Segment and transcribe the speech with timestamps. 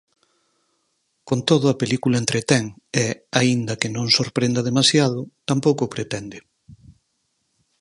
[1.27, 2.65] Con todo a película entretén
[3.03, 3.05] e,
[3.39, 6.37] aínda que non sorprenda demasiado, tampouco o pretende.